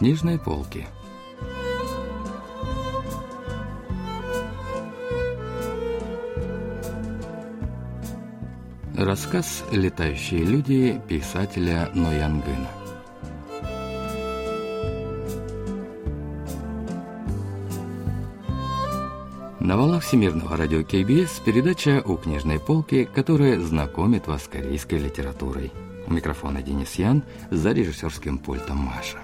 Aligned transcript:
книжной 0.00 0.38
полки. 0.38 0.86
Рассказ 8.96 9.62
«Летающие 9.70 10.42
люди» 10.42 10.98
писателя 11.06 11.90
Ноянгына. 11.92 12.70
На 19.60 19.76
волнах 19.76 20.02
Всемирного 20.02 20.56
радио 20.56 20.82
КБС 20.82 21.40
передача 21.44 22.02
«У 22.06 22.16
книжной 22.16 22.58
полки», 22.58 23.04
которая 23.04 23.60
знакомит 23.60 24.26
вас 24.26 24.44
с 24.44 24.48
корейской 24.48 24.98
литературой. 24.98 25.70
У 26.06 26.12
микрофона 26.14 26.62
Денис 26.62 26.94
Ян, 26.94 27.22
за 27.50 27.72
режиссерским 27.72 28.38
пультом 28.38 28.78
Маша. 28.78 29.18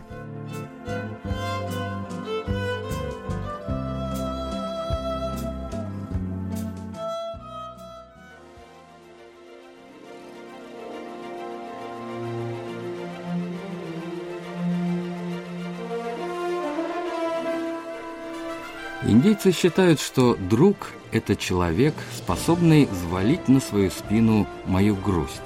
Индейцы 19.27 19.51
считают, 19.51 20.01
что 20.01 20.37
друг– 20.37 20.93
это 21.11 21.35
человек, 21.35 21.95
способный 22.15 22.87
взвалить 22.87 23.49
на 23.49 23.59
свою 23.59 23.91
спину 23.91 24.47
мою 24.67 24.95
грусть. 24.95 25.43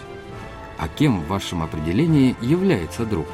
А 0.76 0.86
кем 0.86 1.22
в 1.22 1.28
вашем 1.28 1.62
определении 1.62 2.36
является 2.42 3.06
друг? 3.06 3.24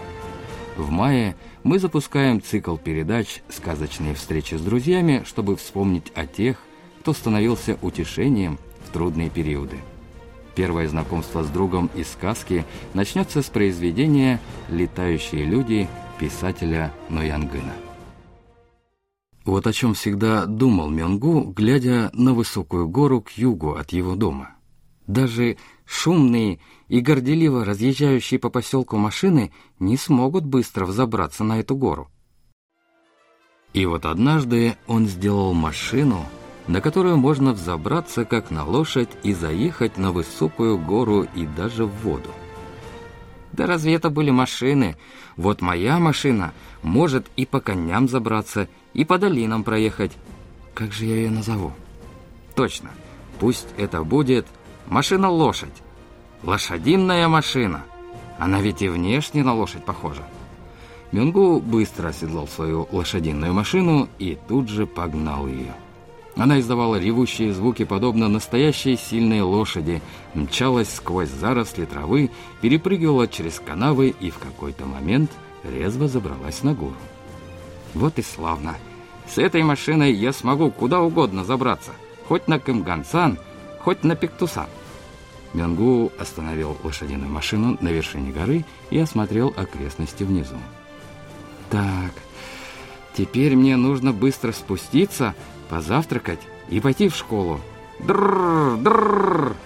В 0.77 0.89
мае 0.89 1.35
мы 1.65 1.81
запускаем 1.81 2.41
цикл 2.41 2.77
передач 2.77 3.43
«Сказочные 3.49 4.15
встречи 4.15 4.55
с 4.55 4.61
друзьями», 4.61 5.25
чтобы 5.27 5.57
вспомнить 5.57 6.13
о 6.15 6.29
тех, 6.29 6.59
кто 7.01 7.13
становился 7.13 7.77
утешением 7.83 8.61
в 8.87 8.93
трудные 8.93 9.31
периоды. 9.31 9.79
Первое 10.55 10.87
знакомство 10.89 11.43
с 11.43 11.49
другом 11.49 11.91
из 11.97 12.09
сказки 12.09 12.65
начнется 12.95 13.43
с 13.43 13.47
произведения 13.47 14.39
«Летающие 14.69 15.45
люди» 15.45 15.89
писателя 16.21 16.93
Ноянгына. 17.09 17.86
Вот 19.47 19.69
о 19.69 19.73
чем 19.73 19.95
всегда 19.95 20.45
думал 20.45 20.91
Мёнгу, 20.91 21.53
глядя 21.57 22.11
на 22.13 22.35
высокую 22.35 22.89
гору 22.89 23.23
к 23.23 23.31
югу 23.31 23.77
от 23.77 23.93
его 23.93 24.17
дома. 24.17 24.57
Даже 25.07 25.57
шумные 25.85 26.59
и 26.89 27.01
горделиво 27.01 27.65
разъезжающие 27.65 28.41
по 28.41 28.51
поселку 28.51 28.97
машины 28.97 29.53
не 29.79 29.97
смогут 29.97 30.45
быстро 30.45 30.85
взобраться 30.85 31.45
на 31.45 31.61
эту 31.61 31.77
гору. 31.77 32.11
И 33.73 33.87
вот 33.87 34.05
однажды 34.05 34.77
он 34.89 35.07
сделал 35.07 35.53
машину, 35.55 36.27
на 36.67 36.81
которую 36.81 37.17
можно 37.17 37.53
взобраться 37.53 38.25
как 38.25 38.51
на 38.51 38.65
лошадь 38.65 39.11
и 39.23 39.33
заехать 39.33 39.97
на 39.97 40.11
высокую 40.11 40.77
гору 40.77 41.23
и 41.37 41.47
даже 41.47 41.85
в 41.85 41.95
воду. 42.03 42.31
Да 43.57 43.67
разве 43.67 43.95
это 43.95 44.11
были 44.11 44.31
машины? 44.31 44.97
Вот 45.37 45.63
моя 45.63 45.99
машина 45.99 46.53
может 46.83 47.27
и 47.37 47.47
по 47.47 47.61
коням 47.61 48.07
забраться, 48.07 48.69
и 48.93 49.05
по 49.05 49.17
долинам 49.17 49.65
проехать. 49.65 50.13
Как 50.75 50.93
же 50.93 51.07
я 51.07 51.17
ее 51.17 51.31
назову? 51.31 51.73
Точно, 52.55 52.91
пусть 53.41 53.69
это 53.79 54.05
будет 54.05 54.47
машина-лошадь. 54.89 55.83
Лошадиная 56.43 57.29
машина. 57.29 57.85
Она 58.39 58.61
ведь 58.61 58.83
и 58.83 58.89
внешне 58.89 59.43
на 59.43 59.55
лошадь 59.55 59.87
похожа. 59.87 60.23
Мюнгу 61.13 61.59
быстро 61.61 62.09
оседлал 62.09 62.47
свою 62.47 62.87
лошадиную 62.93 63.55
машину 63.55 64.11
и 64.19 64.37
тут 64.49 64.69
же 64.69 64.87
погнал 64.87 65.47
ее. 65.47 65.75
Она 66.37 66.61
издавала 66.61 66.97
ревущие 66.97 67.55
звуки, 67.55 67.85
подобно 67.85 68.29
настоящей 68.29 68.97
сильной 68.97 69.41
лошади, 69.41 70.03
мчалась 70.35 70.95
сквозь 70.95 71.31
заросли 71.31 71.87
травы, 71.87 72.31
перепрыгивала 72.61 73.27
через 73.27 73.59
канавы 73.59 74.15
и 74.21 74.31
в 74.31 74.39
какой-то 74.39 74.85
момент 74.85 75.31
резво 75.65 76.09
забралась 76.09 76.63
на 76.63 76.75
гору. 76.75 76.97
Вот 77.95 78.19
и 78.19 78.23
славно. 78.23 78.77
С 79.27 79.39
этой 79.39 79.63
машиной 79.63 80.13
я 80.13 80.33
смогу 80.33 80.71
куда 80.71 81.01
угодно 81.01 81.43
забраться. 81.43 81.93
Хоть 82.29 82.49
на 82.49 82.59
Кымгансан, 82.59 83.39
хоть 83.81 84.05
на 84.05 84.15
Пиктусан. 84.15 84.67
Мянгу 85.55 86.13
остановил 86.19 86.77
лошадиную 86.85 87.31
машину 87.31 87.79
на 87.81 87.89
вершине 87.89 88.31
горы 88.31 88.65
и 88.91 88.99
осмотрел 88.99 89.55
окрестности 89.57 90.23
внизу. 90.23 90.57
Так, 91.71 92.13
теперь 93.17 93.57
мне 93.57 93.77
нужно 93.77 94.13
быстро 94.13 94.53
спуститься, 94.53 95.35
позавтракать 95.69 96.41
и 96.69 96.81
пойти 96.81 97.09
в 97.09 97.17
школу. 97.17 97.61
Дрррр, 98.01 98.77
дрррр. 98.77 99.57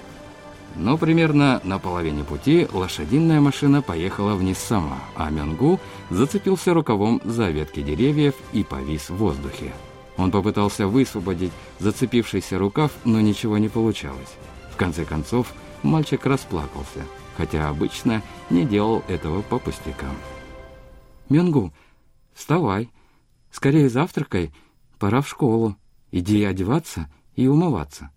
Но 0.77 0.97
примерно 0.97 1.61
на 1.65 1.79
половине 1.79 2.25
пути 2.25 2.67
лошадиная 2.73 3.41
машина 3.41 3.83
поехала 3.83 4.35
вниз 4.35 4.59
сама, 4.59 4.99
а 5.17 5.31
Мёнгу 5.31 5.81
зацепился 6.11 6.73
рукавом 6.73 7.21
за 7.25 7.51
ветки 7.51 7.83
деревьев 7.83 8.35
и 8.53 8.63
повис 8.63 9.11
в 9.11 9.17
воздухе. 9.17 9.73
Он 10.17 10.31
попытался 10.31 10.87
высвободить 10.87 11.53
зацепившийся 11.79 12.59
рукав, 12.59 12.93
но 13.05 13.21
ничего 13.21 13.59
не 13.59 13.69
получалось. 13.69 14.35
В 14.73 14.77
конце 14.77 15.05
концов, 15.05 15.53
мальчик 15.83 16.25
расплакался, 16.27 17.05
хотя 17.37 17.69
обычно 17.69 18.23
не 18.49 18.65
делал 18.65 19.03
этого 19.09 19.43
по 19.43 19.59
пустякам. 19.59 20.15
«Мёнгу, 21.29 21.73
вставай, 22.35 22.91
скорее 23.51 23.89
завтракай, 23.89 24.53
пора 24.99 25.21
в 25.21 25.29
школу, 25.29 25.77
иди 26.11 26.45
одеваться 26.45 27.11
и 27.35 27.47
умываться». 27.47 28.11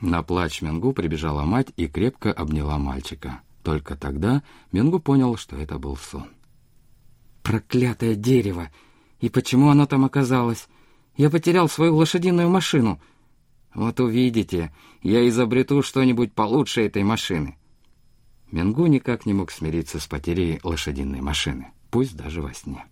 На 0.00 0.22
плач 0.22 0.60
Менгу 0.60 0.92
прибежала 0.92 1.44
мать 1.44 1.68
и 1.76 1.86
крепко 1.86 2.32
обняла 2.32 2.78
мальчика. 2.78 3.40
Только 3.62 3.96
тогда 3.96 4.42
Менгу 4.70 5.00
понял, 5.00 5.36
что 5.36 5.56
это 5.56 5.78
был 5.78 5.96
сон. 5.96 6.28
«Проклятое 7.42 8.14
дерево! 8.14 8.70
И 9.20 9.30
почему 9.30 9.70
оно 9.70 9.86
там 9.86 10.04
оказалось? 10.04 10.68
Я 11.16 11.30
потерял 11.30 11.68
свою 11.68 11.96
лошадиную 11.96 12.50
машину. 12.50 13.00
Вот 13.74 14.00
увидите, 14.00 14.74
я 15.02 15.26
изобрету 15.28 15.82
что-нибудь 15.82 16.34
получше 16.34 16.82
этой 16.82 17.02
машины». 17.02 17.56
Менгу 18.50 18.86
никак 18.86 19.26
не 19.26 19.32
мог 19.32 19.50
смириться 19.50 19.98
с 19.98 20.06
потерей 20.06 20.60
лошадиной 20.62 21.20
машины, 21.20 21.72
пусть 21.90 22.16
даже 22.16 22.42
во 22.42 22.52
сне. 22.52 22.84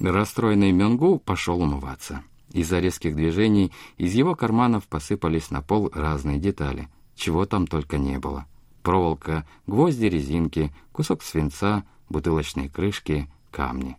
Расстроенный 0.00 0.72
Мёнгу 0.72 1.18
пошел 1.18 1.60
умываться. 1.60 2.22
Из-за 2.52 2.80
резких 2.80 3.14
движений 3.16 3.72
из 3.96 4.14
его 4.14 4.34
карманов 4.34 4.86
посыпались 4.86 5.50
на 5.50 5.62
пол 5.62 5.90
разные 5.94 6.38
детали, 6.38 6.88
чего 7.14 7.46
там 7.46 7.66
только 7.66 7.98
не 7.98 8.18
было. 8.18 8.46
Проволока, 8.82 9.46
гвозди, 9.66 10.06
резинки, 10.06 10.74
кусок 10.92 11.22
свинца, 11.22 11.84
бутылочные 12.08 12.68
крышки, 12.68 13.28
камни. 13.50 13.96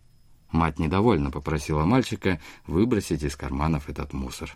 Мать 0.52 0.78
недовольно 0.78 1.30
попросила 1.30 1.84
мальчика 1.84 2.40
выбросить 2.66 3.22
из 3.22 3.34
карманов 3.34 3.88
этот 3.88 4.12
мусор. 4.12 4.54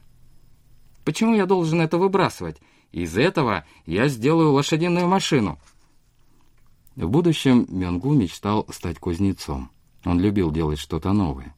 «Почему 1.04 1.34
я 1.34 1.46
должен 1.46 1.80
это 1.80 1.98
выбрасывать? 1.98 2.60
Из 2.92 3.16
этого 3.16 3.64
я 3.86 4.08
сделаю 4.08 4.52
лошадиную 4.52 5.08
машину». 5.08 5.58
В 6.98 7.08
будущем 7.08 7.64
Мёнгу 7.68 8.12
мечтал 8.12 8.66
стать 8.70 8.98
кузнецом. 8.98 9.70
Он 10.04 10.18
любил 10.18 10.50
делать 10.50 10.80
что-то 10.80 11.12
новое. 11.12 11.54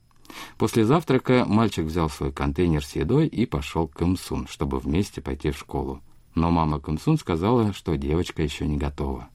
После 0.58 0.84
завтрака 0.84 1.46
мальчик 1.48 1.86
взял 1.86 2.10
свой 2.10 2.30
контейнер 2.30 2.84
с 2.84 2.94
едой 2.94 3.26
и 3.26 3.46
пошел 3.46 3.88
к 3.88 3.96
Кымсун, 3.96 4.46
чтобы 4.48 4.78
вместе 4.78 5.22
пойти 5.22 5.50
в 5.50 5.56
школу. 5.56 6.02
Но 6.34 6.50
мама 6.50 6.78
Кымсун 6.78 7.16
сказала, 7.16 7.72
что 7.72 7.96
девочка 7.96 8.42
еще 8.42 8.66
не 8.66 8.76
готова. 8.76 9.30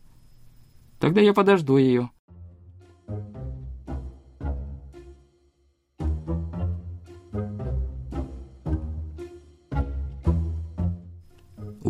«Тогда 0.99 1.21
я 1.21 1.33
подожду 1.33 1.75
ее». 1.75 2.11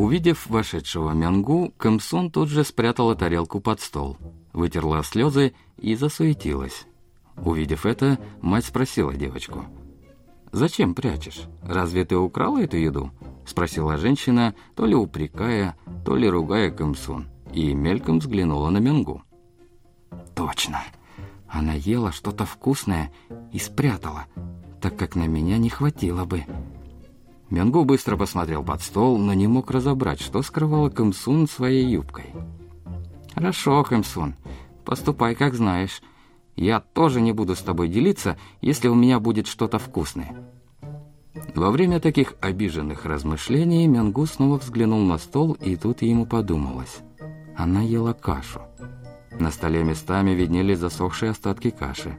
Увидев 0.05 0.45
вошедшего 0.45 1.13
Мянгу, 1.13 1.73
Кымсун 1.77 2.29
тут 2.29 2.47
же 2.49 2.63
спрятала 2.63 3.15
тарелку 3.15 3.59
под 3.59 3.81
стол, 3.81 4.19
вытерла 4.53 5.03
слезы 5.03 5.55
и 5.77 5.95
засуетилась. 5.95 6.85
Увидев 7.37 7.87
это, 7.87 8.19
мать 8.39 8.65
спросила 8.65 9.15
девочку. 9.15 9.65
«Зачем 10.51 10.93
прячешь? 10.93 11.45
Разве 11.63 12.05
ты 12.05 12.17
украла 12.17 12.59
эту 12.59 12.77
еду?» 12.77 13.09
Спросила 13.47 13.97
женщина, 13.97 14.53
то 14.75 14.85
ли 14.85 14.93
упрекая, 14.93 15.75
то 16.05 16.15
ли 16.15 16.29
ругая 16.29 16.69
Кымсун, 16.69 17.27
и 17.51 17.73
мельком 17.73 18.19
взглянула 18.19 18.69
на 18.69 18.77
Менгу. 18.77 19.23
«Точно! 20.35 20.83
Она 21.49 21.73
ела 21.73 22.11
что-то 22.11 22.45
вкусное 22.45 23.11
и 23.51 23.57
спрятала, 23.57 24.27
так 24.81 24.97
как 24.97 25.15
на 25.15 25.25
меня 25.25 25.57
не 25.57 25.69
хватило 25.69 26.25
бы». 26.25 26.43
Мянгу 27.55 27.85
быстро 27.85 28.17
посмотрел 28.17 28.65
под 28.65 28.81
стол, 28.81 29.17
но 29.17 29.33
не 29.33 29.47
мог 29.47 29.71
разобрать, 29.71 30.19
что 30.19 30.41
скрывала 30.41 30.89
Кымсун 30.89 31.47
своей 31.47 31.85
юбкой. 31.87 32.25
«Хорошо, 33.33 33.81
Кымсун, 33.85 34.35
поступай, 34.83 35.35
как 35.35 35.53
знаешь. 35.53 36.01
Я 36.57 36.81
тоже 36.81 37.21
не 37.21 37.31
буду 37.31 37.55
с 37.55 37.61
тобой 37.61 37.87
делиться, 37.87 38.37
если 38.59 38.89
у 38.89 38.93
меня 38.93 39.21
будет 39.21 39.47
что-то 39.47 39.79
вкусное». 39.79 40.35
Во 41.55 41.71
время 41.71 42.01
таких 42.01 42.33
обиженных 42.41 43.05
размышлений 43.05 43.87
Мянгу 43.87 44.25
снова 44.25 44.57
взглянул 44.57 45.05
на 45.05 45.17
стол, 45.17 45.53
и 45.53 45.77
тут 45.77 46.01
ему 46.01 46.25
подумалось. 46.25 46.97
Она 47.55 47.81
ела 47.83 48.11
кашу. 48.11 48.63
На 49.31 49.49
столе 49.49 49.85
местами 49.85 50.31
виднелись 50.31 50.79
засохшие 50.79 51.31
остатки 51.31 51.69
каши. 51.69 52.17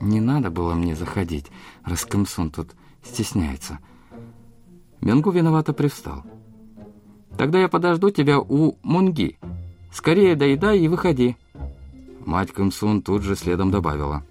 «Не 0.00 0.20
надо 0.20 0.52
было 0.52 0.74
мне 0.74 0.94
заходить, 0.94 1.46
раз 1.84 2.04
Кымсун 2.04 2.52
тут 2.52 2.76
стесняется». 3.02 3.80
Мянгу 5.00 5.30
виновато 5.30 5.72
привстал. 5.72 6.24
«Тогда 7.36 7.60
я 7.60 7.68
подожду 7.68 8.10
тебя 8.10 8.40
у 8.40 8.76
Мунги. 8.82 9.38
Скорее 9.92 10.34
доедай 10.34 10.80
и 10.80 10.88
выходи». 10.88 11.36
Мать 12.24 12.52
Кымсун 12.52 13.02
тут 13.02 13.22
же 13.22 13.36
следом 13.36 13.70
добавила. 13.70 14.24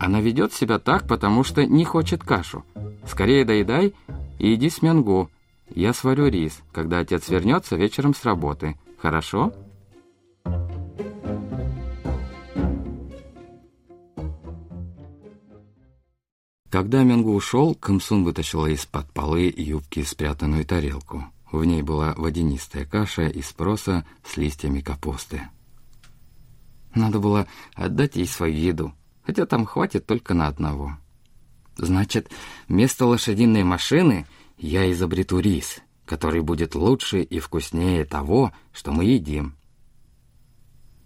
«Она 0.00 0.20
ведет 0.20 0.52
себя 0.52 0.78
так, 0.78 1.06
потому 1.06 1.44
что 1.44 1.66
не 1.66 1.84
хочет 1.84 2.22
кашу. 2.22 2.64
Скорее 3.06 3.44
доедай 3.44 3.94
и 4.38 4.54
иди 4.54 4.70
с 4.70 4.82
Мянгу. 4.82 5.30
Я 5.74 5.92
сварю 5.92 6.28
рис, 6.28 6.60
когда 6.72 7.00
отец 7.00 7.28
вернется 7.28 7.76
вечером 7.76 8.14
с 8.14 8.24
работы. 8.24 8.76
Хорошо?» 8.98 9.52
Когда 16.72 17.02
Менгу 17.02 17.34
ушел, 17.34 17.74
Камсун 17.74 18.24
вытащила 18.24 18.66
из-под 18.68 19.12
полы 19.12 19.52
юбки 19.54 20.02
спрятанную 20.04 20.64
тарелку. 20.64 21.26
В 21.50 21.62
ней 21.66 21.82
была 21.82 22.14
водянистая 22.16 22.86
каша 22.86 23.26
из 23.26 23.52
проса 23.52 24.06
с 24.24 24.38
листьями 24.38 24.80
капусты. 24.80 25.42
Надо 26.94 27.18
было 27.18 27.46
отдать 27.74 28.16
ей 28.16 28.26
свою 28.26 28.54
еду, 28.54 28.94
хотя 29.22 29.44
там 29.44 29.66
хватит 29.66 30.06
только 30.06 30.32
на 30.32 30.46
одного. 30.46 30.96
Значит, 31.76 32.30
вместо 32.68 33.04
лошадиной 33.04 33.64
машины 33.64 34.26
я 34.56 34.90
изобрету 34.90 35.40
рис, 35.40 35.82
который 36.06 36.40
будет 36.40 36.74
лучше 36.74 37.20
и 37.20 37.38
вкуснее 37.38 38.06
того, 38.06 38.50
что 38.72 38.92
мы 38.92 39.04
едим. 39.04 39.56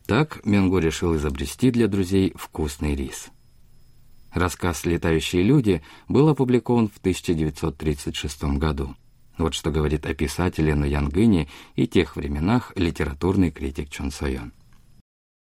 Так 0.07 0.47
Менгу 0.47 0.79
решил 0.79 1.17
изобрести 1.17 1.73
для 1.73 1.89
друзей 1.89 2.33
вкусный 2.37 2.95
рис. 2.95 3.33
Рассказ 4.37 4.85
«Летающие 4.85 5.43
люди» 5.43 5.83
был 6.09 6.29
опубликован 6.29 6.89
в 6.89 6.99
1936 6.99 8.45
году. 8.59 8.95
Вот 9.39 9.55
что 9.55 9.71
говорит 9.71 10.05
о 10.05 10.13
писателе 10.13 10.75
на 10.75 10.85
и 11.75 11.87
тех 11.87 12.17
временах 12.17 12.73
литературный 12.77 13.51
критик 13.51 13.89
Чон 13.89 14.11
Сойон. 14.11 14.53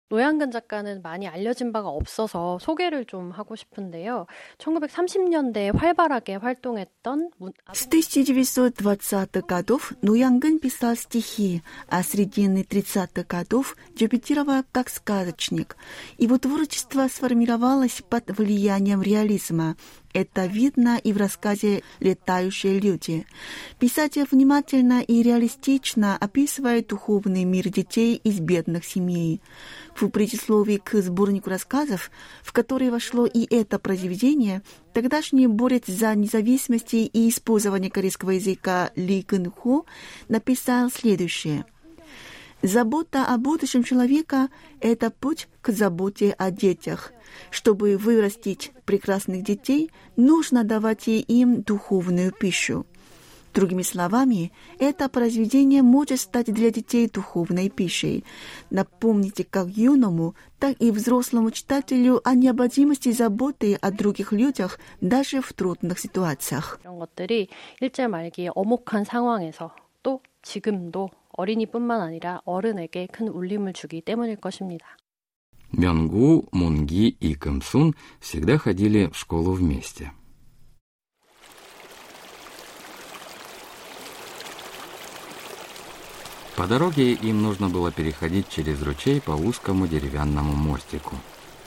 노양근 0.09 0.51
작가는 0.51 1.01
많이 1.01 1.27
알려진 1.27 1.71
바가 1.71 1.89
없어서 1.89 2.59
소개를 2.61 3.05
좀 3.05 3.31
하고 3.31 3.55
싶은데요. 3.55 4.27
1930년대에 4.59 5.75
활발하게 5.75 6.35
활동했던 6.35 7.31
С 7.73 7.89
1920-х 7.89 9.41
годов 9.47 9.93
Нуянгын 10.03 10.59
писал 10.59 10.95
стихи, 10.95 11.63
а 11.89 12.03
с 12.03 12.09
середины 12.09 12.61
30-х 12.61 13.23
годов 13.27 13.75
дебютировал 13.95 14.63
как 14.71 14.89
сказочник. 14.89 15.75
Его 16.19 16.37
творчество 16.37 17.07
сформировалось 17.07 18.03
под 18.07 18.29
влиянием 18.37 19.01
реализма, 19.01 19.75
это 20.12 20.46
видно 20.46 20.98
и 21.02 21.12
в 21.12 21.16
рассказе 21.16 21.82
«Летающие 22.00 22.78
люди». 22.78 23.26
Писатель 23.78 24.26
внимательно 24.30 25.02
и 25.02 25.22
реалистично 25.22 26.16
описывает 26.16 26.88
духовный 26.88 27.44
мир 27.44 27.68
детей 27.68 28.16
из 28.16 28.40
бедных 28.40 28.84
семей. 28.84 29.40
В 29.94 30.08
предисловии 30.08 30.78
к 30.78 31.00
сборнику 31.02 31.50
рассказов, 31.50 32.10
в 32.42 32.52
который 32.52 32.90
вошло 32.90 33.26
и 33.26 33.46
это 33.54 33.78
произведение, 33.78 34.62
тогдашний 34.92 35.46
борец 35.46 35.86
за 35.86 36.14
независимость 36.14 36.94
и 36.94 37.28
использование 37.28 37.90
корейского 37.90 38.30
языка 38.30 38.90
Ли 38.96 39.24
Гын 39.26 39.50
Хо 39.50 39.86
написал 40.28 40.90
следующее– 40.90 41.64
Забота 42.61 43.25
о 43.25 43.37
будущем 43.37 43.83
человека – 43.83 44.79
это 44.81 45.11
путь 45.11 45.47
к 45.61 45.71
заботе 45.71 46.33
о 46.37 46.51
детях. 46.51 47.11
Чтобы 47.51 47.97
вырастить 47.97 48.71
прекрасных 48.85 49.43
детей, 49.43 49.91
нужно 50.15 50.63
давать 50.63 51.07
им 51.07 51.61
духовную 51.61 52.31
пищу. 52.31 52.85
Другими 53.53 53.83
словами, 53.83 54.51
это 54.79 55.07
произведение 55.07 55.81
может 55.81 56.19
стать 56.19 56.47
для 56.47 56.71
детей 56.71 57.07
духовной 57.07 57.69
пищей. 57.69 58.25
Напомните 58.69 59.45
как 59.45 59.69
юному, 59.69 60.35
так 60.59 60.75
и 60.81 60.91
взрослому 60.91 61.51
читателю 61.51 62.19
о 62.25 62.35
необходимости 62.35 63.13
заботы 63.13 63.75
о 63.75 63.91
других 63.91 64.33
людях 64.33 64.77
даже 64.99 65.39
в 65.41 65.53
трудных 65.53 65.99
ситуациях. 65.99 66.79
이런 66.83 66.99
것들이 66.99 67.47
일제 67.79 68.07
말기 68.07 68.49
어목한 68.53 69.05
상황에서 69.05 69.71
또 70.03 70.19
지금도 70.41 71.11
어린이뿐만 71.39 72.01
아니라 72.01 72.41
어른에게 72.45 73.07
큰 73.07 73.27
울림을 73.27 73.73
주기 73.73 74.01
때문일 74.01 74.37
것입니다. 74.37 74.97
Мёнгу, 75.71 76.47
Мунги 76.53 77.07
и 77.19 77.35
Кэмсун 77.35 77.93
всегда 78.21 78.57
ходили 78.57 79.09
в 79.11 79.17
школу 79.17 79.51
вместе. 79.51 80.11
По 86.55 86.67
дороге 86.67 87.11
им 87.11 87.41
нужно 87.41 87.67
было 87.67 87.91
переходить 87.91 88.47
через 88.47 88.81
ручей 88.81 89.19
по 89.19 89.31
узкому 89.31 89.87
деревянному 89.87 90.55
мостику. 90.55 91.17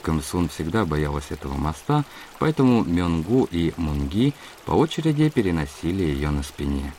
Кэмсун 0.01 0.49
всегда 0.49 0.85
боялась 0.85 1.29
этого 1.29 1.53
моста, 1.53 2.03
поэтому 2.39 2.83
Мёнгу 2.83 3.47
и 3.51 3.73
Мунги 3.77 4.33
по 4.65 4.71
очереди 4.71 5.29
переносили 5.29 6.03
ее 6.03 6.31
на 6.31 6.41
спине. 6.41 6.91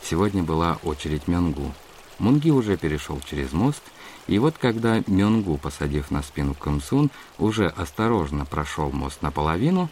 Сегодня 0.00 0.44
была 0.44 0.78
очередь 0.84 1.26
Мёнгу – 1.26 1.82
Мунги 2.19 2.49
уже 2.49 2.77
перешел 2.77 3.21
через 3.29 3.53
мост, 3.53 3.83
и 4.27 4.39
вот 4.39 4.57
когда 4.57 5.03
Мёнгу, 5.07 5.57
посадив 5.57 6.09
на 6.09 6.23
спину 6.23 6.55
Камсун, 6.55 7.11
уже 7.37 7.67
осторожно 7.67 8.45
прошел 8.45 8.91
мост 8.91 9.21
наполовину, 9.21 9.89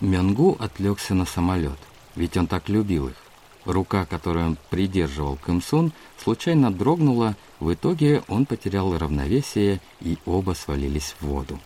Мёнгу 0.00 0.56
отвлекся 0.60 1.14
на 1.14 1.24
самолет, 1.24 1.78
ведь 2.14 2.36
он 2.36 2.46
так 2.46 2.68
любил 2.68 3.08
их. 3.08 3.16
Рука, 3.64 4.06
которую 4.06 4.46
он 4.46 4.58
придерживал 4.70 5.36
Кымсун, 5.36 5.92
случайно 6.16 6.72
дрогнула, 6.72 7.36
в 7.60 7.72
итоге 7.74 8.22
он 8.28 8.46
потерял 8.46 8.96
равновесие, 8.96 9.80
и 10.00 10.16
оба 10.24 10.52
свалились 10.52 11.14
в 11.20 11.26
воду. 11.26 11.58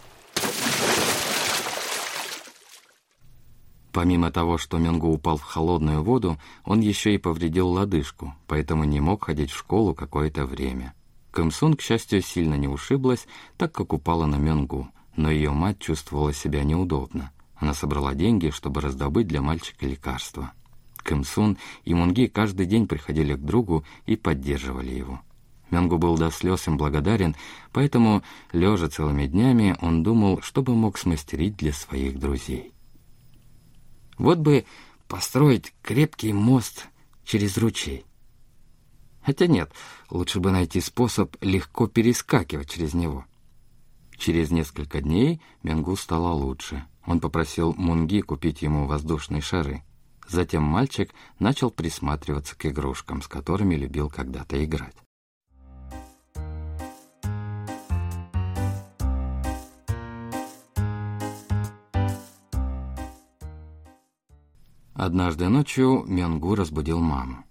Помимо 3.93 4.31
того, 4.31 4.57
что 4.57 4.79
Мёнгу 4.79 5.09
упал 5.09 5.37
в 5.37 5.43
холодную 5.43 6.03
воду, 6.03 6.39
он 6.65 6.81
еще 6.81 7.15
и 7.15 7.19
повредил 7.19 7.69
лодыжку, 7.69 8.35
поэтому 8.47 8.85
не 8.85 9.01
мог 9.01 9.25
ходить 9.25 9.51
в 9.51 9.59
школу 9.59 9.95
какое-то 9.95 10.47
время. 10.47 10.95
Кэмсун, 11.31 11.75
к 11.75 11.83
счастью, 11.83 12.23
сильно 12.23 12.55
не 12.55 12.69
ушиблась, 12.69 13.27
так 13.59 13.73
как 13.73 13.93
упала 13.93 14.25
на 14.25 14.37
Мёнгу, 14.37 14.89
но 15.15 15.31
ее 15.31 15.51
мать 15.51 15.79
чувствовала 15.79 16.33
себя 16.33 16.65
неудобно. 16.65 17.33
Она 17.57 17.75
собрала 17.75 18.15
деньги, 18.15 18.49
чтобы 18.49 18.81
раздобыть 18.81 19.29
для 19.29 19.43
мальчика 19.43 19.87
лекарства. 19.87 20.53
Кэмсун 21.03 21.59
и 21.85 21.93
Мунги 21.93 22.27
каждый 22.27 22.67
день 22.67 22.87
приходили 22.87 23.35
к 23.35 23.41
другу 23.41 23.85
и 24.07 24.17
поддерживали 24.17 24.91
его. 24.91 25.21
Мёнгу 25.71 25.99
был 25.99 26.17
до 26.17 26.31
слез 26.31 26.67
им 26.67 26.77
благодарен, 26.77 27.35
поэтому, 27.73 28.23
лежа 28.53 28.89
целыми 28.89 29.27
днями, 29.27 29.77
он 29.81 30.03
думал, 30.03 30.41
что 30.43 30.63
бы 30.63 30.75
мог 30.75 30.99
смастерить 30.99 31.57
для 31.57 31.73
своих 31.73 32.19
друзей. 32.19 32.72
Вот 34.23 34.39
бы 34.39 34.65
построить 35.09 35.75
крепкий 35.83 36.33
мост 36.33 36.87
через 37.25 37.59
ручей. 37.59 38.07
Хотя 39.21 39.49
нет, 39.49 39.73
лучше 40.11 40.39
бы 40.39 40.53
найти 40.53 40.81
способ 40.81 41.35
легко 41.41 41.89
перескакивать 41.89 42.71
через 42.71 42.95
него. 42.95 43.25
Через 44.17 44.53
несколько 44.53 45.01
дней 45.01 45.43
Менгу 45.65 45.97
стало 45.97 46.33
лучше. 46.33 46.87
Он 47.05 47.19
попросил 47.19 47.75
Мунги 47.77 48.21
купить 48.21 48.63
ему 48.63 48.87
воздушные 48.87 49.43
шары. 49.43 49.83
Затем 50.29 50.63
мальчик 50.63 51.13
начал 51.41 51.73
присматриваться 51.73 52.55
к 52.57 52.65
игрушкам, 52.67 53.23
с 53.23 53.27
которыми 53.27 53.75
любил 53.75 54.09
когда-то 54.09 54.65
играть. 54.65 55.02
Однажды 64.95 65.49
ночью 65.49 66.05
Мянгу 66.07 66.55
разбудил 66.55 67.01
маму. 67.01 67.45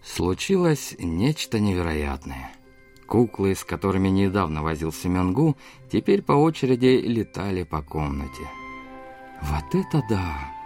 Случилось 0.00 0.94
нечто 0.98 1.58
невероятное. 1.58 2.52
Куклы, 3.06 3.54
с 3.54 3.64
которыми 3.64 4.08
недавно 4.08 4.62
возился 4.62 5.08
Мянгу, 5.08 5.56
теперь 5.90 6.22
по 6.22 6.32
очереди 6.32 7.00
летали 7.04 7.64
по 7.64 7.82
комнате. 7.82 8.48
«Вот 9.42 9.74
это 9.74 10.02
да!» 10.08 10.57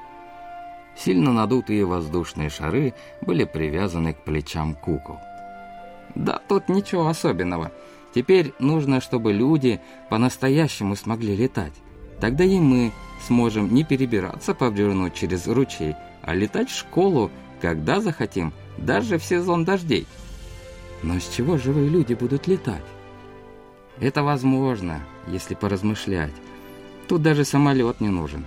Сильно 0.97 1.33
надутые 1.33 1.85
воздушные 1.85 2.51
шары 2.51 2.95
были 3.21 3.45
привязаны 3.45 4.13
к 4.13 4.25
плечам 4.25 4.75
кукол. 4.75 5.19
Да 6.15 6.41
тут 6.49 6.69
ничего 6.69 7.09
особенного. 7.09 7.73
Теперь 8.15 8.53
нужно, 8.59 9.01
чтобы 9.01 9.33
люди 9.33 9.81
по-настоящему 10.11 10.97
смогли 10.97 11.35
летать. 11.35 11.73
Тогда 12.21 12.45
и 12.45 12.61
мы 12.61 12.93
сможем 13.27 13.73
не 13.73 13.85
перебираться 13.85 14.55
по 14.55 14.71
бревну 14.71 15.11
через 15.11 15.47
ручей, 15.49 15.97
а 16.23 16.35
летать 16.35 16.71
в 16.71 16.79
школу, 16.79 17.31
когда 17.61 18.01
захотим, 18.01 18.53
даже 18.77 19.19
в 19.19 19.25
сезон 19.25 19.65
дождей. 19.65 20.07
Но 21.03 21.19
с 21.19 21.29
чего 21.29 21.57
живые 21.57 21.89
люди 21.89 22.15
будут 22.15 22.47
летать? 22.47 22.85
Это 23.99 24.23
возможно, 24.23 25.01
если 25.27 25.55
поразмышлять. 25.55 26.33
Тут 27.09 27.23
даже 27.23 27.45
самолет 27.45 28.01
не 28.01 28.09
нужен. 28.09 28.45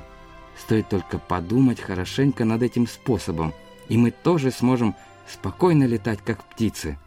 Стоит 0.57 0.89
только 0.89 1.19
подумать 1.19 1.79
хорошенько 1.79 2.45
над 2.45 2.63
этим 2.63 2.87
способом, 2.87 3.53
и 3.89 3.97
мы 3.97 4.11
тоже 4.11 4.51
сможем 4.51 4.95
спокойно 5.27 5.85
летать, 5.85 6.19
как 6.23 6.43
птицы. 6.43 6.97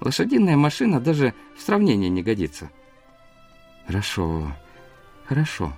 Лошадиная 0.00 0.56
машина 0.56 1.00
даже 1.00 1.34
в 1.56 1.62
сравнении 1.62 2.08
не 2.08 2.22
годится. 2.22 2.70
Хорошо, 3.86 4.52
хорошо. 5.24 5.72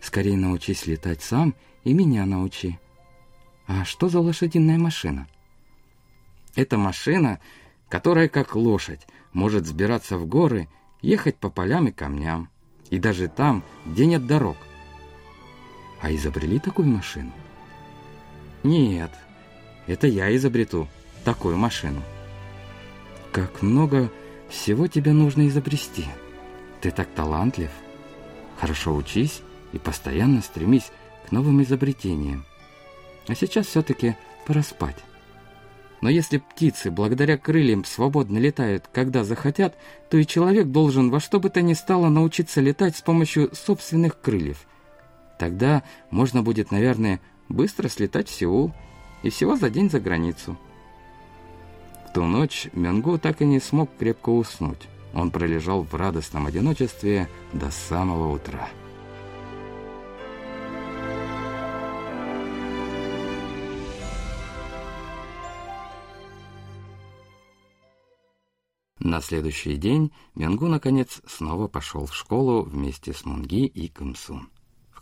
Скорее 0.00 0.36
научись 0.36 0.86
летать 0.86 1.22
сам 1.22 1.54
и 1.84 1.92
меня 1.92 2.26
научи. 2.26 2.78
А 3.66 3.84
что 3.84 4.08
за 4.08 4.20
лошадиная 4.20 4.78
машина? 4.78 5.28
Это 6.54 6.76
машина, 6.76 7.40
которая, 7.88 8.28
как 8.28 8.54
лошадь, 8.54 9.06
может 9.32 9.64
взбираться 9.64 10.18
в 10.18 10.26
горы, 10.26 10.68
ехать 11.00 11.36
по 11.36 11.50
полям 11.50 11.88
и 11.88 11.92
камням, 11.92 12.50
и 12.90 12.98
даже 12.98 13.28
там, 13.28 13.62
где 13.86 14.06
нет 14.06 14.26
дорог. 14.26 14.56
А 16.02 16.12
изобрели 16.12 16.58
такую 16.58 16.88
машину? 16.88 17.30
Нет, 18.64 19.10
это 19.86 20.08
я 20.08 20.34
изобрету 20.34 20.88
такую 21.24 21.56
машину. 21.56 22.02
Как 23.30 23.62
много 23.62 24.10
всего 24.48 24.88
тебе 24.88 25.12
нужно 25.12 25.46
изобрести. 25.46 26.04
Ты 26.80 26.90
так 26.90 27.08
талантлив. 27.14 27.70
Хорошо 28.60 28.94
учись 28.96 29.42
и 29.72 29.78
постоянно 29.78 30.42
стремись 30.42 30.90
к 31.28 31.30
новым 31.30 31.62
изобретениям. 31.62 32.44
А 33.28 33.36
сейчас 33.36 33.68
все-таки 33.68 34.16
пора 34.44 34.62
спать. 34.62 34.98
Но 36.00 36.10
если 36.10 36.38
птицы 36.38 36.90
благодаря 36.90 37.38
крыльям 37.38 37.84
свободно 37.84 38.38
летают, 38.38 38.88
когда 38.92 39.22
захотят, 39.22 39.76
то 40.10 40.18
и 40.18 40.26
человек 40.26 40.66
должен 40.66 41.10
во 41.10 41.20
что 41.20 41.38
бы 41.38 41.48
то 41.48 41.62
ни 41.62 41.74
стало 41.74 42.08
научиться 42.08 42.60
летать 42.60 42.96
с 42.96 43.02
помощью 43.02 43.54
собственных 43.54 44.20
крыльев. 44.20 44.66
Тогда 45.42 45.82
можно 46.12 46.40
будет, 46.40 46.70
наверное, 46.70 47.20
быстро 47.48 47.88
слетать 47.88 48.28
в 48.28 48.32
Сеул 48.32 48.72
и 49.24 49.30
всего 49.30 49.56
за 49.56 49.70
день 49.70 49.90
за 49.90 49.98
границу. 49.98 50.56
В 52.06 52.12
ту 52.12 52.22
ночь 52.22 52.68
Мёнгу 52.74 53.18
так 53.18 53.42
и 53.42 53.44
не 53.44 53.58
смог 53.58 53.90
крепко 53.98 54.28
уснуть. 54.28 54.86
Он 55.12 55.32
пролежал 55.32 55.82
в 55.82 55.92
радостном 55.96 56.46
одиночестве 56.46 57.28
до 57.52 57.72
самого 57.72 58.32
утра. 58.32 58.68
На 69.00 69.20
следующий 69.20 69.74
день 69.76 70.12
Мянгу, 70.36 70.68
наконец, 70.68 71.20
снова 71.26 71.66
пошел 71.66 72.06
в 72.06 72.14
школу 72.14 72.62
вместе 72.62 73.12
с 73.12 73.24
Мунги 73.24 73.66
и 73.66 73.88
Кымсун. 73.88 74.51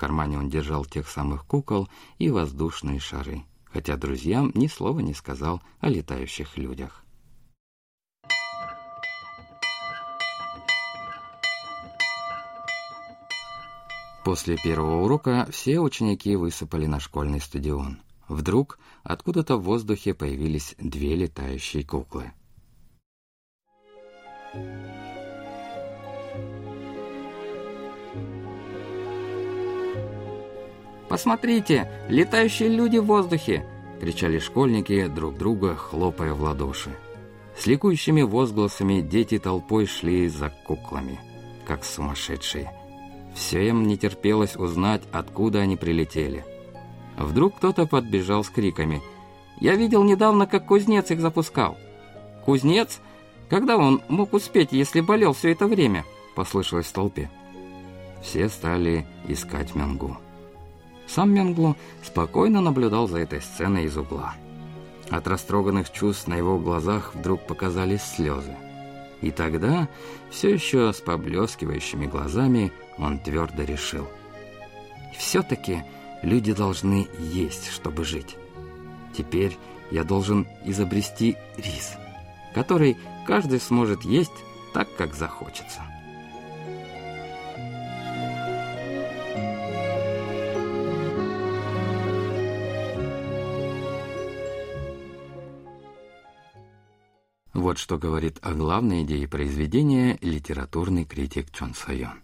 Кармане 0.01 0.39
он 0.39 0.49
держал 0.49 0.87
тех 0.87 1.07
самых 1.11 1.45
кукол 1.45 1.87
и 2.17 2.31
воздушные 2.31 2.99
шары, 2.99 3.45
хотя 3.67 3.99
друзьям 3.99 4.51
ни 4.55 4.67
слова 4.67 5.01
не 5.01 5.13
сказал 5.13 5.63
о 5.79 5.91
летающих 5.91 6.57
людях. 6.57 7.05
После 14.25 14.57
первого 14.57 15.03
урока 15.03 15.47
все 15.51 15.81
ученики 15.81 16.35
высыпали 16.35 16.87
на 16.87 16.99
школьный 16.99 17.41
стадион. 17.41 18.01
Вдруг 18.27 18.79
откуда-то 19.03 19.59
в 19.59 19.65
воздухе 19.65 20.15
появились 20.15 20.77
две 20.79 21.15
летающие 21.15 21.85
куклы. 21.85 22.33
«Посмотрите, 31.11 31.91
летающие 32.09 32.69
люди 32.69 32.99
в 32.99 33.07
воздухе!»— 33.07 33.67
кричали 34.01 34.39
школьники 34.39 35.09
друг 35.09 35.37
друга, 35.37 35.75
хлопая 35.75 36.35
в 36.35 36.43
ладоши. 36.43 36.97
С 37.59 37.67
ликующими 37.67 38.23
возгласами 38.23 39.01
дети 39.01 39.41
толпой 39.41 39.87
шли 39.87 40.29
за 40.29 40.55
куклами, 40.65 41.19
как 41.67 41.85
сумасшедшие. 41.85 42.73
Всем 43.35 43.89
не 43.89 43.99
терпелось 43.99 44.55
узнать, 44.55 45.03
откуда 45.11 45.59
они 45.59 45.77
прилетели. 45.77 46.45
Вдруг 47.19 47.57
кто-то 47.57 47.87
подбежал 47.87 48.45
с 48.45 48.49
криками. 48.49 49.03
«Я 49.59 49.75
видел 49.75 50.05
недавно, 50.05 50.47
как 50.47 50.67
кузнец 50.67 51.11
их 51.11 51.21
запускал». 51.21 51.77
«Кузнец? 52.45 53.01
Когда 53.49 53.77
он 53.79 54.01
мог 54.07 54.33
успеть, 54.33 54.71
если 54.71 55.01
болел 55.01 55.33
все 55.33 55.51
это 55.51 55.67
время?»— 55.67 56.05
послышалось 56.37 56.87
в 56.87 56.93
толпе. 56.93 57.29
Все 58.23 58.49
стали 58.49 59.09
искать 59.27 59.75
Мянгу. 59.75 60.17
Сам 61.15 61.33
Мянгу 61.35 61.77
спокойно 62.05 62.61
наблюдал 62.61 63.09
за 63.09 63.19
этой 63.19 63.41
сценой 63.41 63.85
из 63.85 63.97
угла. 63.97 64.35
От 65.11 65.27
растроганных 65.27 65.91
чувств 65.91 66.29
на 66.29 66.35
его 66.35 66.57
глазах 66.59 67.15
вдруг 67.15 67.47
показались 67.47 68.03
слезы. 68.03 68.55
И 69.21 69.33
тогда, 69.33 69.89
все 70.31 70.51
еще 70.51 70.93
с 70.93 71.01
поблескивающими 71.01 72.07
глазами, 72.07 72.73
он 72.97 73.19
твердо 73.19 73.65
решил. 73.65 74.07
Все-таки 75.19 75.83
люди 76.23 76.53
должны 76.53 77.09
есть, 77.19 77.71
чтобы 77.71 78.05
жить. 78.05 78.37
Теперь 79.13 79.59
я 79.91 80.05
должен 80.05 80.47
изобрести 80.65 81.37
рис, 81.57 81.97
который 82.55 82.97
каждый 83.27 83.59
сможет 83.59 84.03
есть 84.03 84.31
так, 84.73 84.89
как 84.97 85.15
захочется. 85.15 85.83
Вот 97.60 97.78
что 97.78 97.98
говорит 97.98 98.38
о 98.42 98.54
главной 98.54 99.04
идее 99.04 99.30
произведения 99.30 100.18
литературный 100.22 101.06
критик 101.06 101.52
Чон 101.52 101.74
Сайон. 101.74 102.22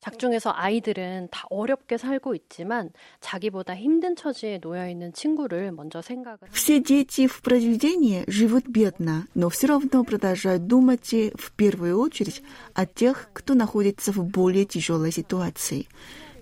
작중에서 0.00 0.52
아이들은 0.54 1.28
다 1.30 1.44
어렵게 1.50 1.98
살고 1.98 2.34
있지만 2.34 2.90
자기보다 3.20 3.76
힘든 3.76 4.16
처지에 4.16 4.60
놓여 4.60 4.88
있는 4.88 5.12
친구를 5.12 5.72
먼저 5.72 6.00
생각을 6.00 6.38
Все 6.52 6.80
дети 6.80 7.26
в 7.26 7.42
произведении 7.42 8.24
живут 8.28 8.66
бедно, 8.66 9.26
но 9.34 9.50
все 9.50 9.66
равно 9.66 10.04
продолжают 10.04 10.66
думать 10.66 11.12
в 11.12 11.52
первую 11.52 11.98
очередь 11.98 12.42
о 12.72 12.86
тех, 12.86 13.28
кто 13.34 13.54
находится 13.54 14.12
в 14.12 14.24
более 14.24 14.64
тяжелой 14.64 15.12
ситуации. 15.12 15.86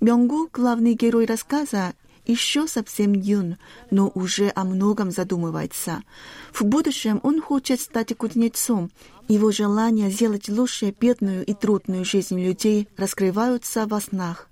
Мёнгу, 0.01 0.49
главный 0.53 0.95
герой 0.95 1.25
рассказа, 1.25 1.95
еще 2.26 2.68
совсем 2.68 3.14
юн, 3.14 3.58
но 3.92 4.12
уже 4.14 4.52
о 4.56 4.64
многом 4.64 5.12
задумывается. 5.12 6.04
В 6.52 6.64
будущем 6.64 7.20
он 7.24 7.42
хочет 7.42 7.82
стать 7.82 8.16
кузнецом. 8.16 8.92
Его 9.28 9.52
желание 9.52 10.10
сделать 10.10 10.50
лучше 10.50 10.94
бедную 10.98 11.46
и 11.46 11.54
трудную 11.54 12.06
жизнь 12.06 12.40
людей 12.40 12.88
раскрываются 12.98 13.86
во 13.88 14.02
снах. 14.02 14.50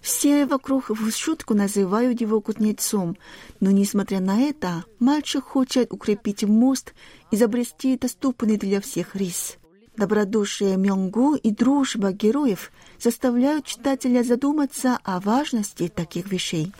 Все 0.00 0.46
вокруг 0.46 0.90
в 0.90 1.10
шутку 1.10 1.54
называют 1.54 2.20
его 2.20 2.40
кузнецом, 2.40 3.16
но, 3.58 3.72
несмотря 3.72 4.20
на 4.20 4.40
это, 4.40 4.84
мальчик 5.00 5.42
хочет 5.42 5.92
укрепить 5.92 6.44
мост, 6.44 6.94
изобрести 7.32 7.98
доступный 7.98 8.56
для 8.56 8.80
всех 8.80 9.16
рис. 9.16 9.56
Добродушие 9.96 10.76
Мёнгу 10.76 11.34
и 11.34 11.50
дружба 11.50 12.12
героев 12.12 12.70
заставляют 13.00 13.64
читателя 13.64 14.22
задуматься 14.22 14.98
о 15.02 15.20
важности 15.20 15.88
таких 15.88 16.30
вещей. 16.30 16.72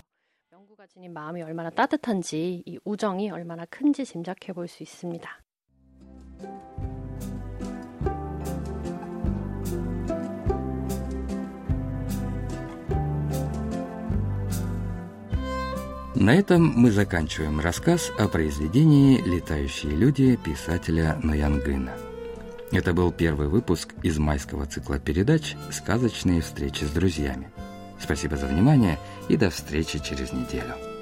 지닌 0.96 1.14
마음이 1.14 1.42
얼마나 1.44 1.70
따뜻한지 1.70 2.64
이 2.66 2.80
우정이 2.84 3.30
얼마나 3.30 3.66
큰지 3.66 4.06
짐작해 4.06 4.54
볼 4.54 4.68
수 4.68 4.84
있습니다. 4.84 5.30
На 16.16 16.36
этом 16.36 16.62
мы 16.76 16.92
заканчиваем 16.92 17.60
рассказ 17.60 18.12
о 18.20 18.28
произведении 18.28 19.18
«Летающие 19.22 19.92
люди» 19.92 20.36
писателя 20.36 21.18
Ноянгына. 21.24 21.94
Это 22.72 22.94
был 22.94 23.12
первый 23.12 23.48
выпуск 23.48 23.96
из 24.04 24.20
майского 24.20 24.68
цикла 24.68 25.00
передач 25.00 25.56
«Сказочные 25.72 26.42
встречи 26.42 26.84
с 26.84 26.92
друзьями». 26.92 27.50
Спасибо 28.01 28.37
за 28.37 28.47
внимание 28.47 28.99
и 29.29 29.37
до 29.37 29.51
встречи 29.51 29.99
через 29.99 30.33
неделю. 30.33 30.96